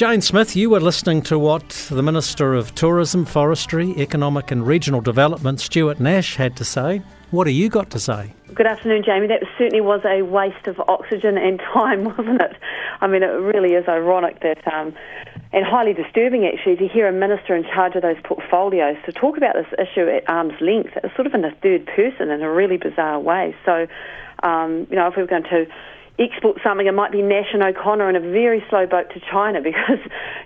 [0.00, 5.02] Jane Smith, you were listening to what the Minister of Tourism, Forestry, Economic and Regional
[5.02, 7.02] Development, Stuart Nash, had to say.
[7.32, 8.32] What have you got to say?
[8.54, 9.26] Good afternoon, Jamie.
[9.26, 12.56] That certainly was a waste of oxygen and time, wasn't it?
[13.02, 14.94] I mean, it really is ironic that, um,
[15.52, 19.36] and highly disturbing actually, to hear a minister in charge of those portfolios to talk
[19.36, 22.78] about this issue at arm's length, sort of in the third person in a really
[22.78, 23.54] bizarre way.
[23.66, 23.86] So,
[24.44, 25.66] um, you know, if we were going to
[26.20, 29.60] export something, it might be Nash and O'Connor in a very slow boat to China
[29.64, 29.98] because,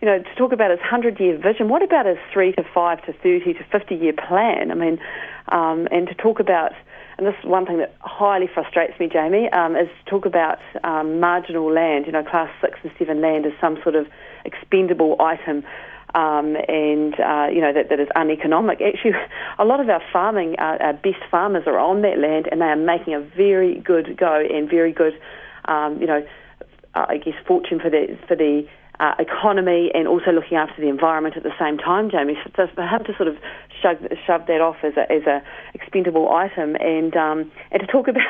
[0.00, 3.06] you know, to talk about his 100 year vision, what about his 3 to 5
[3.06, 4.70] to 30 to 50 year plan?
[4.70, 4.98] I mean,
[5.48, 6.72] um, and to talk about,
[7.18, 10.58] and this is one thing that highly frustrates me, Jamie, um, is to talk about
[10.84, 14.06] um, marginal land, you know, class 6 and 7 land as some sort of
[14.44, 15.64] expendable item.
[16.14, 18.82] Um, and uh, you know that, that is uneconomic.
[18.82, 19.12] Actually,
[19.58, 22.66] a lot of our farming, uh, our best farmers are on that land, and they
[22.66, 25.14] are making a very good go and very good
[25.66, 26.24] um, you know,
[26.94, 28.66] I guess fortune for the for the
[29.02, 32.38] uh, economy and also looking after the environment at the same time, Jamie.
[32.54, 33.36] So for him to sort of
[33.82, 35.42] shove, shove that off as a, as a
[35.74, 38.22] expendable item and um, and to talk about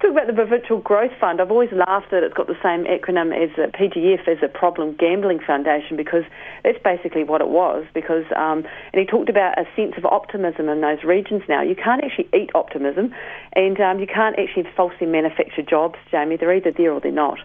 [0.00, 3.34] talk about the Provincial Growth Fund, I've always laughed that it's got the same acronym
[3.34, 6.22] as the PGF as a Problem Gambling Foundation because
[6.62, 7.84] that's basically what it was.
[7.92, 8.62] Because um,
[8.94, 11.42] and he talked about a sense of optimism in those regions.
[11.48, 13.12] Now you can't actually eat optimism,
[13.56, 16.36] and um, you can't actually falsely manufacture jobs, Jamie.
[16.36, 17.40] They're either there or they're not.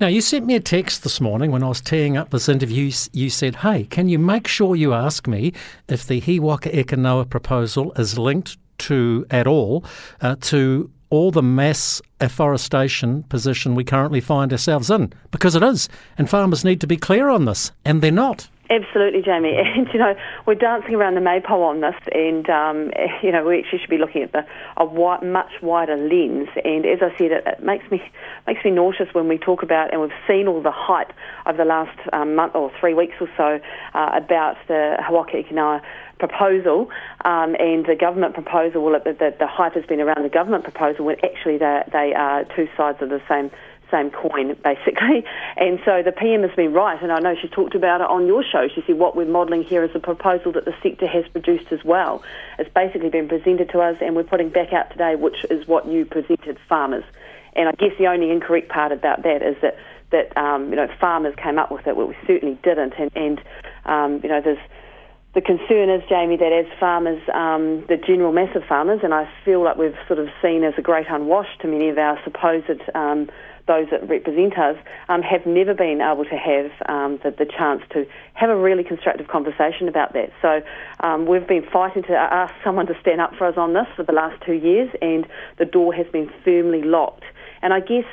[0.00, 2.90] Now, you sent me a text this morning when I was teeing up this interview.
[3.12, 5.52] You said, Hey, can you make sure you ask me
[5.88, 9.84] if the He Waka Eke Noa proposal is linked to, at all,
[10.20, 15.12] uh, to all the mass afforestation position we currently find ourselves in?
[15.30, 15.88] Because it is.
[16.18, 18.48] And farmers need to be clear on this, and they're not.
[18.68, 19.56] Absolutely, Jamie.
[19.56, 20.14] And you know,
[20.46, 22.90] we're dancing around the maypole on this, and um,
[23.22, 24.44] you know, we actually should be looking at the
[24.76, 26.48] a wide, much wider lens.
[26.64, 28.02] And as I said, it, it, makes me
[28.46, 31.12] makes me nauseous when we talk about, and we've seen all the hype
[31.46, 33.60] over the last um, month or three weeks or so
[33.94, 35.82] uh, about the He Waka
[36.18, 36.88] proposal
[37.24, 38.82] um, and the government proposal.
[38.82, 42.14] Well, the, the, the hype has been around the government proposal when actually they, they
[42.14, 43.50] are two sides of the same
[43.90, 45.24] same coin, basically.
[45.58, 48.26] And so the PM has been right, and I know she talked about it on
[48.26, 48.68] your show.
[48.68, 51.82] She said what we're modelling here is a proposal that the sector has produced as
[51.82, 52.22] well.
[52.58, 55.86] It's basically been presented to us, and we're putting back out today, which is what
[55.86, 57.04] you presented farmers.
[57.54, 59.78] And I guess the only incorrect part about that is that
[60.10, 62.94] that um, you know farmers came up with it, but we certainly didn't.
[62.98, 63.42] And, and
[63.86, 64.58] um, you know there's
[65.36, 69.28] the concern is, Jamie, that as farmers, um, the general mass of farmers, and I
[69.44, 72.80] feel like we've sort of seen as a great unwash to many of our supposed
[72.94, 73.28] um,
[73.66, 74.76] those that represent us
[75.10, 78.82] um, have never been able to have um, the, the, chance to have a really
[78.82, 80.30] constructive conversation about that.
[80.40, 80.62] So
[81.00, 84.04] um, we've been fighting to ask someone to stand up for us on this for
[84.04, 85.26] the last two years, and
[85.58, 87.24] the door has been firmly locked.
[87.60, 88.06] And I guess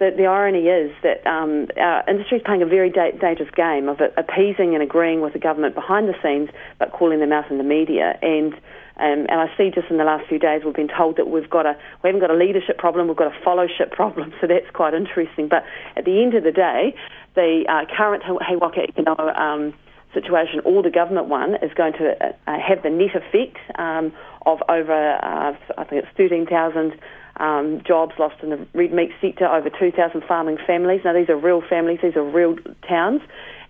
[0.00, 3.88] the, the irony is that um, our industry is playing a very da- dangerous game
[3.88, 7.58] of appeasing and agreeing with the government behind the scenes, but calling them out in
[7.58, 8.18] the media.
[8.22, 8.54] And
[8.96, 11.48] um, and I see just in the last few days we've been told that we've
[11.48, 14.32] got a we haven't got a leadership problem, we've got a fellowship problem.
[14.40, 15.48] So that's quite interesting.
[15.48, 15.64] But
[15.96, 16.94] at the end of the day,
[17.34, 19.74] the uh, current He Waka Eke Noa um,
[20.14, 24.12] situation, or the government one, is going to uh, have the net effect um,
[24.46, 26.98] of over uh, I think it's thirteen thousand.
[27.40, 31.00] Um, jobs lost in the red meat sector, over 2,000 farming families.
[31.04, 32.56] Now, these are real families, these are real
[32.86, 33.22] towns,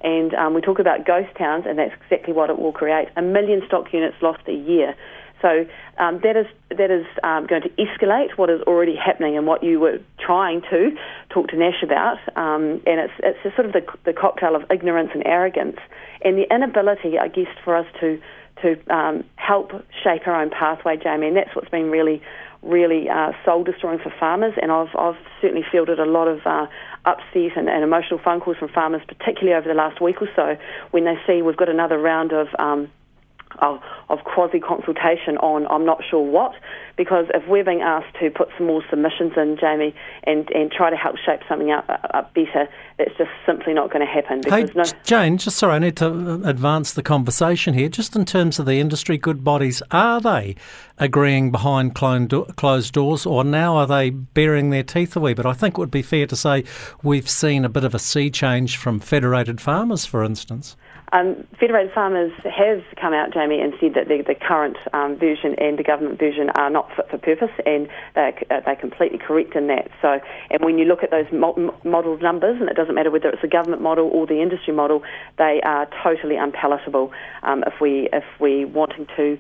[0.02, 3.08] and um, we talk about ghost towns, and that's exactly what it will create.
[3.16, 4.96] A million stock units lost a year.
[5.42, 5.66] So
[5.98, 9.62] um, that is that is um, going to escalate what is already happening and what
[9.62, 10.90] you were trying to
[11.30, 12.18] talk to Nash about.
[12.36, 15.78] Um, and it's it's sort of the, the cocktail of ignorance and arrogance
[16.22, 18.20] and the inability, I guess, for us to
[18.62, 19.72] to um, help
[20.04, 21.28] shape our own pathway, Jamie.
[21.28, 22.22] And that's what's been really
[22.62, 24.54] really uh, soul destroying for farmers.
[24.60, 26.66] And I've I've certainly fielded a lot of uh,
[27.04, 30.56] upset and, and, emotional phone calls from farmers, particularly over the last week or so,
[30.90, 32.90] when they see we've got another round of um,
[33.58, 36.54] of, of quasi consultation on I'm not sure what,
[36.96, 39.94] because if we're being asked to put some more submissions in, Jamie,
[40.24, 42.68] and, and try to help shape something up, up better,
[42.98, 44.42] it's just simply not going to happen.
[44.46, 47.88] Hey, no Jane, just sorry, I need to uh, advance the conversation here.
[47.88, 50.56] Just in terms of the industry good bodies, are they
[50.98, 55.46] agreeing behind closed doors, or now are they baring their teeth a wee bit?
[55.46, 56.64] I think it would be fair to say
[57.02, 60.76] we've seen a bit of a sea change from federated farmers, for instance.
[61.12, 65.54] Um, Federated Farmers have come out, Jamie, and said that the, the current um, version
[65.58, 69.56] and the government version are not fit for purpose, and they're, uh, they're completely correct
[69.56, 69.88] in that.
[70.02, 70.20] So,
[70.50, 73.42] and when you look at those mo- model numbers, and it doesn't matter whether it's
[73.42, 75.02] the government model or the industry model,
[75.38, 79.38] they are totally unpalatable um, if we if we wanting to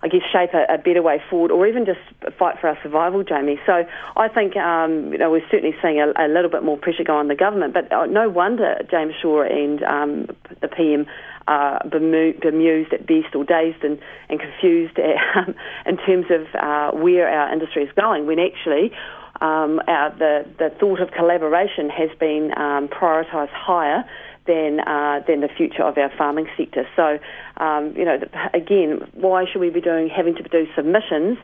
[0.00, 1.98] I guess, shape a, a, better way forward, or even just
[2.38, 3.58] fight for our survival, Jamie.
[3.66, 3.84] So
[4.16, 7.16] I think um, you know we're certainly seeing a, a, little bit more pressure go
[7.16, 10.26] on the government, but uh, no wonder James Shaw and um,
[10.60, 11.06] the PM
[11.48, 13.98] are bemused at best or dazed and,
[14.28, 15.54] and confused at, um,
[15.86, 18.26] in terms of uh, where our industry is going.
[18.26, 18.92] When actually
[19.40, 24.04] um, our, the the thought of collaboration has been um, prioritised higher
[24.46, 26.86] than uh, than the future of our farming sector.
[26.96, 27.18] So,
[27.62, 28.18] um, you know,
[28.52, 31.38] again, why should we be doing having to do submissions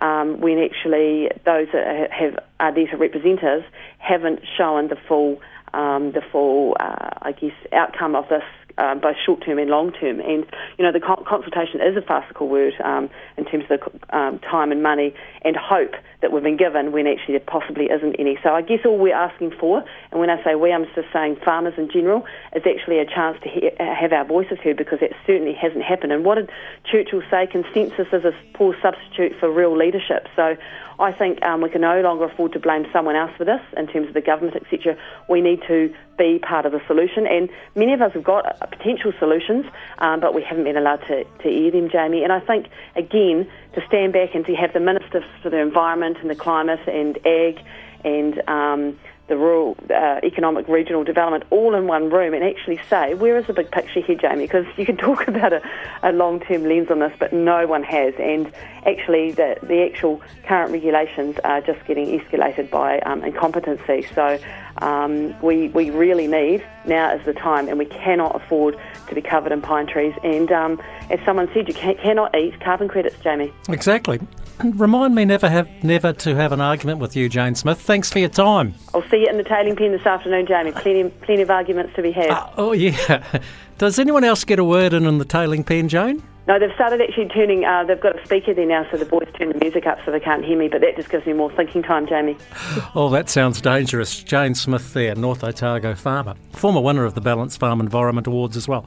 [0.00, 3.64] um, when actually those that have are there to represent us
[3.98, 5.40] haven't shown the full
[5.72, 8.42] um, the full, uh, I guess, outcome of this
[8.80, 10.20] um, both short term and long term.
[10.20, 10.46] And
[10.78, 14.72] you know, the consultation is a farcical word um, in terms of the um, time
[14.72, 18.38] and money and hope that we've been given when actually there possibly isn't any.
[18.42, 21.36] So I guess all we're asking for, and when I say we, I'm just saying
[21.44, 22.24] farmers in general,
[22.54, 26.12] is actually a chance to he- have our voices heard because that certainly hasn't happened.
[26.12, 26.50] And what did
[26.90, 27.46] Churchill say?
[27.46, 30.26] Consensus is a poor substitute for real leadership.
[30.36, 30.56] So
[31.00, 33.86] I think um, we can no longer afford to blame someone else for this in
[33.86, 34.96] terms of the government, etc.
[35.30, 38.66] We need to be part of the solution, and many of us have got uh,
[38.70, 39.66] potential solutions,
[39.98, 42.22] um, but we haven't been allowed to, to them, Jamie.
[42.22, 46.16] And I think, again, to stand back and to have the ministers for the Environment
[46.20, 47.64] and the Climate and Ag
[48.04, 48.98] and um,
[49.30, 53.46] the rural uh, economic regional development all in one room and actually say, where is
[53.46, 54.44] the big picture here, Jamie?
[54.44, 55.62] Because you can talk about a,
[56.02, 58.12] a long term lens on this, but no one has.
[58.18, 58.52] And
[58.84, 64.06] actually, the, the actual current regulations are just getting escalated by um, incompetency.
[64.14, 64.38] So
[64.78, 68.76] um, we, we really need, now is the time, and we cannot afford
[69.08, 70.14] to be covered in pine trees.
[70.24, 73.52] And um, as someone said, you can, cannot eat carbon credits, Jamie.
[73.68, 74.18] Exactly.
[74.62, 77.80] Remind me never have never to have an argument with you, Jane Smith.
[77.80, 78.74] Thanks for your time.
[78.94, 80.72] I'll see you in the tailing pen this afternoon, Jamie.
[80.72, 82.30] Plenty, plenty of arguments to be had.
[82.30, 83.40] Uh, oh yeah.
[83.78, 86.22] Does anyone else get a word in in the tailing pen, Jane?
[86.46, 87.64] No, they've started actually turning.
[87.64, 90.10] Uh, they've got a speaker there now, so the boys turn the music up so
[90.10, 90.68] they can't hear me.
[90.68, 92.36] But that just gives me more thinking time, Jamie.
[92.94, 94.22] oh, that sounds dangerous.
[94.22, 98.66] Jane Smith there, North Otago farmer, former winner of the Ballance Farm Environment Awards as
[98.66, 98.84] well.